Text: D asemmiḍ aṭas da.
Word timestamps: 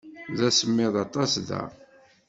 D 0.37 0.39
asemmiḍ 0.49 0.93
aṭas 1.05 1.33
da. 1.47 1.63